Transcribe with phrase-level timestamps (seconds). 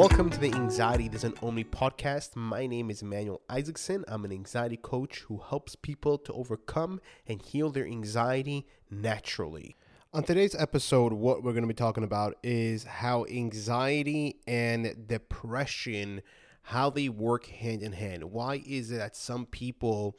[0.00, 2.34] Welcome to the Anxiety Doesn't Me podcast.
[2.34, 4.02] My name is Emmanuel Isaacson.
[4.08, 9.76] I'm an anxiety coach who helps people to overcome and heal their anxiety naturally.
[10.14, 16.22] On today's episode, what we're going to be talking about is how anxiety and depression
[16.62, 18.24] how they work hand in hand.
[18.24, 20.16] Why is it that some people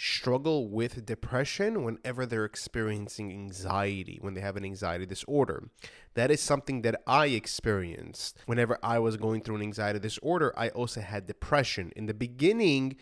[0.00, 5.68] struggle with depression whenever they're experiencing anxiety, when they have an anxiety disorder.
[6.14, 10.54] That is something that I experienced whenever I was going through an anxiety disorder.
[10.56, 11.92] I also had depression.
[11.96, 12.96] In the beginning,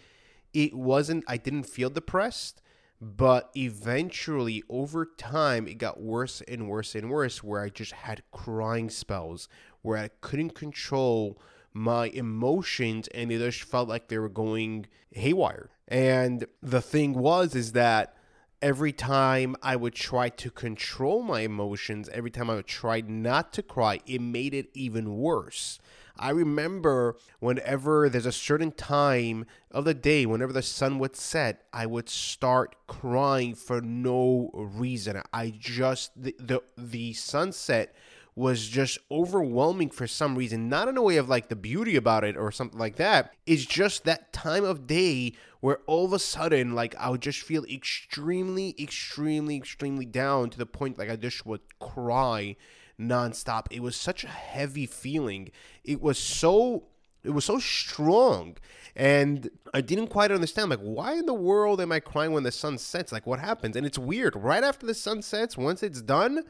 [0.52, 2.60] it wasn't, I didn't feel depressed,
[3.00, 8.24] but eventually, over time, it got worse and worse and worse where I just had
[8.32, 9.48] crying spells
[9.82, 11.40] where I couldn't control
[11.78, 15.70] my emotions and it just felt like they were going haywire.
[15.86, 18.14] And the thing was is that
[18.60, 23.52] every time I would try to control my emotions, every time I would try not
[23.54, 25.78] to cry, it made it even worse.
[26.18, 31.62] I remember whenever there's a certain time of the day, whenever the sun would set,
[31.72, 35.22] I would start crying for no reason.
[35.32, 37.94] I just the the, the sunset
[38.38, 40.68] was just overwhelming for some reason.
[40.68, 43.34] Not in a way of like the beauty about it or something like that.
[43.46, 47.40] It's just that time of day where all of a sudden, like, I would just
[47.40, 52.54] feel extremely, extremely, extremely down to the point like I just would cry
[52.98, 53.66] nonstop.
[53.72, 55.50] It was such a heavy feeling.
[55.82, 56.84] It was so
[57.24, 58.56] it was so strong
[58.94, 62.52] and i didn't quite understand like why in the world am i crying when the
[62.52, 66.00] sun sets like what happens and it's weird right after the sun sets once it's
[66.00, 66.44] done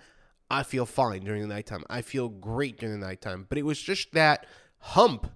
[0.50, 1.84] I feel fine during the nighttime.
[1.90, 3.46] I feel great during the nighttime.
[3.48, 4.46] But it was just that
[4.78, 5.30] hump,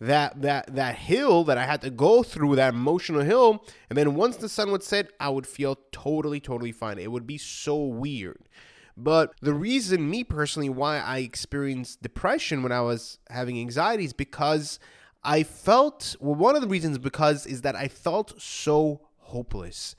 [0.00, 3.64] that that that hill that I had to go through, that emotional hill.
[3.88, 6.98] And then once the sun would set, I would feel totally, totally fine.
[6.98, 8.48] It would be so weird.
[8.96, 14.14] But the reason, me personally, why I experienced depression when I was having anxiety is
[14.14, 14.78] because
[15.22, 19.94] I felt, well, one of the reasons because is that I felt so hopeless.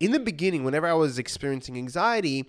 [0.00, 2.48] In the beginning, whenever I was experiencing anxiety,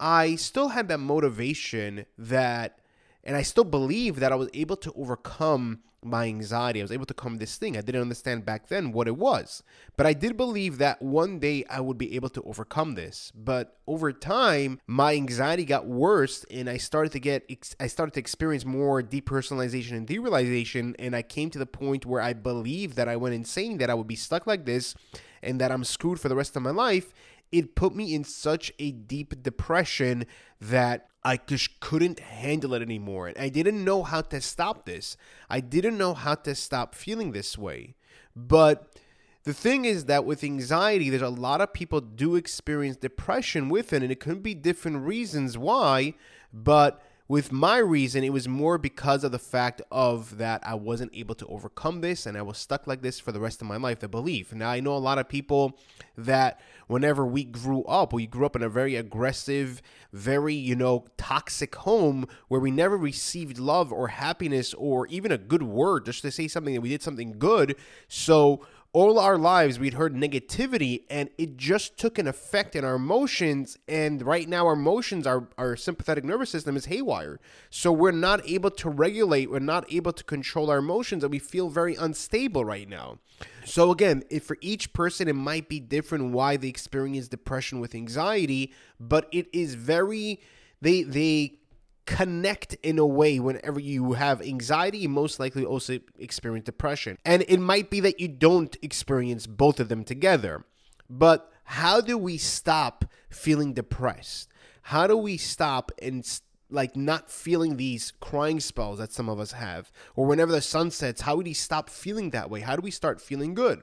[0.00, 2.78] I still had that motivation that,
[3.24, 6.80] and I still believe that I was able to overcome my anxiety.
[6.80, 7.76] I was able to come this thing.
[7.76, 9.62] I didn't understand back then what it was.
[9.96, 13.32] But I did believe that one day I would be able to overcome this.
[13.34, 18.20] But over time, my anxiety got worse and I started to get I started to
[18.20, 23.08] experience more depersonalization and derealization and I came to the point where I believed that
[23.08, 24.94] I went insane that I would be stuck like this
[25.42, 27.12] and that I'm screwed for the rest of my life
[27.52, 30.26] it put me in such a deep depression
[30.60, 33.28] that I just couldn't handle it anymore.
[33.28, 35.16] And I didn't know how to stop this.
[35.50, 37.96] I didn't know how to stop feeling this way.
[38.34, 38.98] But
[39.44, 43.92] the thing is that with anxiety, there's a lot of people do experience depression with
[43.92, 46.14] it, and it could be different reasons why,
[46.52, 51.14] but with my reason, it was more because of the fact of that I wasn't
[51.14, 53.76] able to overcome this and I was stuck like this for the rest of my
[53.76, 54.54] life, the belief.
[54.54, 55.78] Now, I know a lot of people
[56.16, 61.04] that whenever we grew up, we grew up in a very aggressive, very, you know,
[61.18, 66.22] toxic home where we never received love or happiness or even a good word just
[66.22, 67.76] to say something that we did something good.
[68.08, 72.94] So, all our lives we'd heard negativity and it just took an effect in our
[72.94, 77.38] emotions and right now our emotions our, our sympathetic nervous system is haywire.
[77.68, 81.38] So we're not able to regulate we're not able to control our emotions and we
[81.38, 83.18] feel very unstable right now.
[83.66, 87.94] So again if for each person it might be different why they experience depression with
[87.94, 90.40] anxiety but it is very
[90.80, 91.58] they they
[92.08, 97.18] connect in a way whenever you have anxiety you most likely also experience depression.
[97.22, 100.64] And it might be that you don't experience both of them together.
[101.10, 104.48] But how do we stop feeling depressed?
[104.80, 106.26] How do we stop and
[106.70, 109.92] like not feeling these crying spells that some of us have?
[110.16, 112.60] Or whenever the sun sets how do we stop feeling that way?
[112.60, 113.82] How do we start feeling good?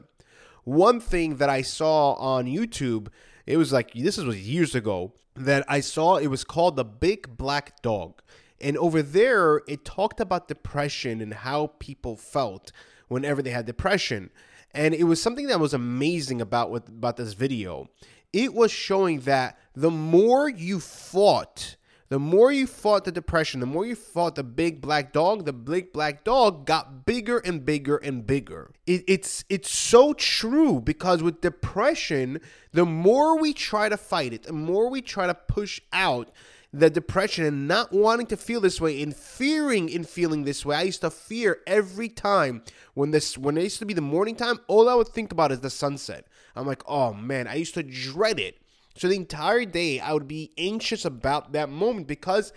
[0.64, 3.10] One thing that i saw on youtube
[3.46, 6.18] it was like this was years ago that I saw.
[6.18, 8.22] It was called The Big Black Dog.
[8.60, 12.72] And over there, it talked about depression and how people felt
[13.08, 14.30] whenever they had depression.
[14.74, 17.90] And it was something that was amazing about about this video.
[18.34, 21.76] It was showing that the more you fought
[22.10, 25.54] the more you fought the depression, the more you fought the big black dog, the
[25.54, 28.72] big black dog got bigger and bigger and bigger.
[28.86, 32.42] It, it's it's so true because with depression,
[32.72, 36.32] the more we try to fight it, the more we try to push out
[36.72, 40.76] the depression and not wanting to feel this way and fearing in feeling this way.
[40.76, 42.64] I used to fear every time
[42.94, 45.52] when this when it used to be the morning time, all I would think about
[45.52, 46.28] is the sunset.
[46.56, 48.60] I'm like, oh man, I used to dread it.
[48.98, 52.54] So the entire day, I would be anxious about that moment because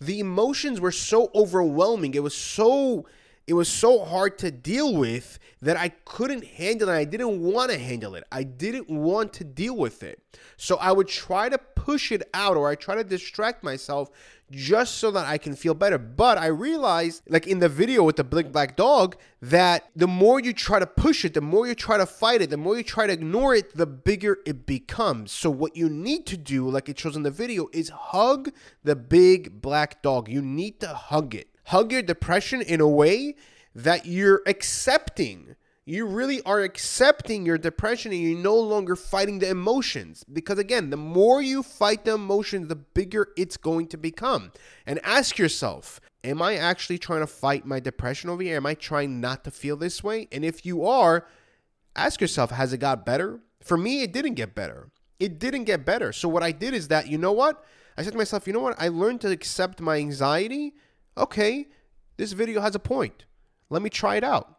[0.00, 2.14] the emotions were so overwhelming.
[2.14, 3.06] It was so
[3.46, 6.94] it was so hard to deal with that I couldn't handle it.
[6.94, 8.24] I didn't want to handle it.
[8.30, 10.22] I didn't want to deal with it.
[10.56, 14.10] So I would try to push it out or I try to distract myself
[14.52, 15.98] just so that I can feel better.
[15.98, 20.38] But I realized, like in the video with the big black dog, that the more
[20.40, 22.84] you try to push it, the more you try to fight it, the more you
[22.84, 25.32] try to ignore it, the bigger it becomes.
[25.32, 28.52] So, what you need to do, like it shows in the video, is hug
[28.84, 30.28] the big black dog.
[30.28, 31.48] You need to hug it.
[31.64, 33.36] Hug your depression in a way
[33.74, 39.50] that you're accepting you really are accepting your depression and you're no longer fighting the
[39.50, 40.24] emotions.
[40.32, 44.52] Because again, the more you fight the emotions, the bigger it's going to become.
[44.86, 48.56] And ask yourself, am I actually trying to fight my depression over here?
[48.56, 50.28] Am I trying not to feel this way?
[50.30, 51.26] And if you are,
[51.96, 53.40] ask yourself, has it got better?
[53.60, 54.90] For me, it didn't get better.
[55.18, 56.12] It didn't get better.
[56.12, 57.64] So what I did is that, you know what?
[57.96, 58.80] I said to myself, you know what?
[58.80, 60.74] I learned to accept my anxiety.
[61.16, 61.68] Okay,
[62.16, 63.24] this video has a point.
[63.70, 64.58] Let me try it out.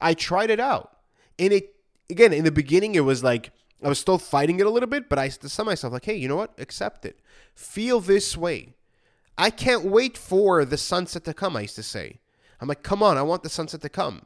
[0.00, 0.96] I tried it out.
[1.38, 1.74] And it,
[2.10, 3.50] again, in the beginning, it was like,
[3.82, 6.16] I was still fighting it a little bit, but I said to myself, like, hey,
[6.16, 6.54] you know what?
[6.58, 7.20] Accept it.
[7.54, 8.74] Feel this way.
[9.38, 12.20] I can't wait for the sunset to come, I used to say.
[12.60, 14.22] I'm like, come on, I want the sunset to come.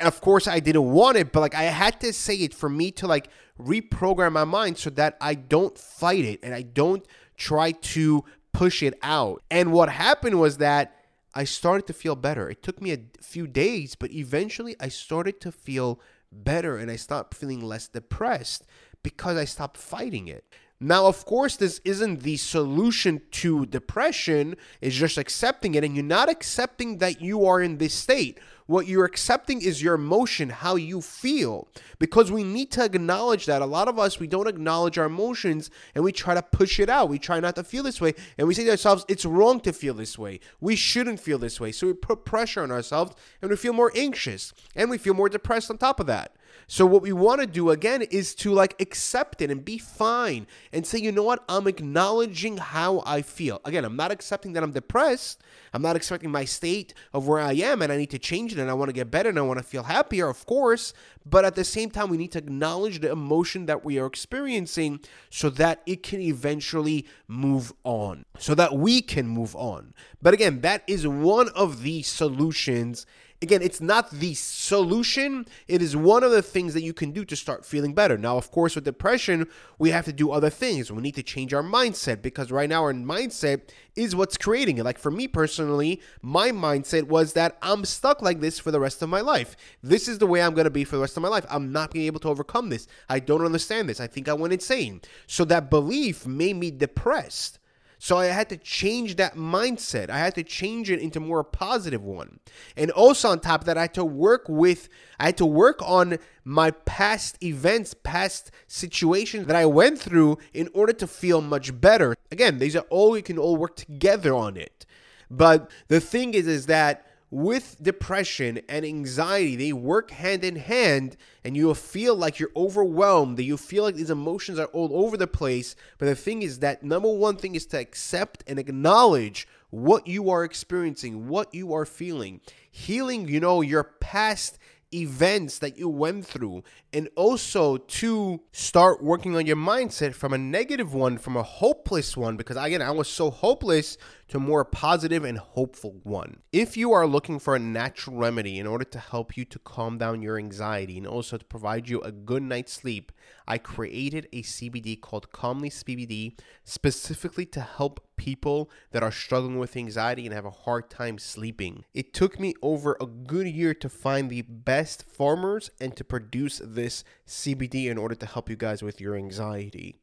[0.00, 2.92] of course, I didn't want it, but like I had to say it for me
[2.92, 3.28] to like
[3.58, 7.04] reprogram my mind so that I don't fight it and I don't
[7.36, 9.42] try to push it out.
[9.50, 10.96] And what happened was that
[11.34, 12.48] I started to feel better.
[12.48, 16.00] It took me a few days, but eventually I started to feel
[16.32, 18.64] better and I stopped feeling less depressed
[19.02, 20.44] because I stopped fighting it.
[20.82, 25.84] Now, of course, this isn't the solution to depression, it's just accepting it.
[25.84, 28.38] And you're not accepting that you are in this state.
[28.70, 31.68] What you're accepting is your emotion, how you feel.
[31.98, 33.60] Because we need to acknowledge that.
[33.60, 36.88] A lot of us, we don't acknowledge our emotions and we try to push it
[36.88, 37.08] out.
[37.08, 38.14] We try not to feel this way.
[38.38, 40.40] And we say to ourselves, it's wrong to feel this way.
[40.60, 41.72] We shouldn't feel this way.
[41.72, 45.28] So we put pressure on ourselves and we feel more anxious and we feel more
[45.28, 46.36] depressed on top of that.
[46.66, 50.46] So what we want to do again is to like accept it and be fine
[50.72, 51.44] and say, you know what?
[51.48, 53.60] I'm acknowledging how I feel.
[53.64, 55.42] Again, I'm not accepting that I'm depressed.
[55.72, 58.58] I'm not accepting my state of where I am and I need to change it
[58.58, 60.92] and I want to get better and I want to feel happier, of course.
[61.26, 65.00] But at the same time, we need to acknowledge the emotion that we are experiencing
[65.28, 69.94] so that it can eventually move on, so that we can move on.
[70.22, 73.06] But again, that is one of the solutions
[73.42, 75.46] again, it's not the solution.
[75.66, 78.18] It is one of the things that you can do to start feeling better.
[78.18, 79.48] Now, of course, with depression,
[79.78, 80.92] we have to do other things.
[80.92, 83.62] We need to change our mindset because right now our mindset
[83.96, 84.84] is what's creating it.
[84.84, 89.00] Like for me personally, my mindset was that I'm stuck like this for the rest
[89.02, 89.56] of my life.
[89.82, 91.46] This is the way I'm going to be for the rest of my life.
[91.48, 92.86] I'm not being able to overcome this.
[93.08, 94.00] I don't understand this.
[94.00, 95.00] I think I went insane.
[95.26, 97.58] So that belief made me depressed.
[98.02, 100.08] So I had to change that mindset.
[100.08, 102.40] I had to change it into more positive one.
[102.74, 104.88] And also on top of that, I had to work with
[105.20, 110.70] I had to work on my past events, past situations that I went through in
[110.72, 112.16] order to feel much better.
[112.32, 114.86] Again, these are all we can all work together on it.
[115.30, 121.16] But the thing is is that with depression and anxiety, they work hand in hand,
[121.44, 125.16] and you feel like you're overwhelmed, that you feel like these emotions are all over
[125.16, 125.76] the place.
[125.98, 130.28] But the thing is that number one thing is to accept and acknowledge what you
[130.30, 132.40] are experiencing, what you are feeling.
[132.70, 134.58] Healing, you know, your past
[134.92, 140.38] events that you went through and also to start working on your mindset from a
[140.38, 143.98] negative one from a hopeless one because again I was so hopeless
[144.30, 146.38] to more positive and hopeful one.
[146.52, 149.98] If you are looking for a natural remedy in order to help you to calm
[149.98, 153.10] down your anxiety and also to provide you a good night's sleep,
[153.48, 159.76] I created a CBD called Calmli CBD specifically to help people that are struggling with
[159.76, 161.84] anxiety and have a hard time sleeping.
[161.92, 166.62] It took me over a good year to find the best farmers and to produce
[166.64, 169.96] this CBD in order to help you guys with your anxiety.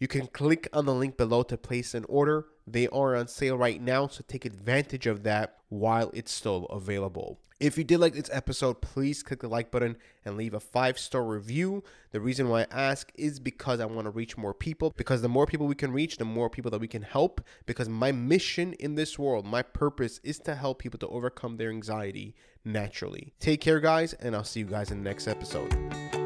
[0.00, 2.46] You can click on the link below to place an order.
[2.66, 7.38] They are on sale right now, so take advantage of that while it's still available.
[7.60, 10.98] If you did like this episode, please click the like button and leave a five
[10.98, 11.84] star review.
[12.12, 14.94] The reason why I ask is because I want to reach more people.
[14.96, 17.42] Because the more people we can reach, the more people that we can help.
[17.66, 21.68] Because my mission in this world, my purpose is to help people to overcome their
[21.68, 23.34] anxiety naturally.
[23.38, 26.19] Take care, guys, and I'll see you guys in the next episode.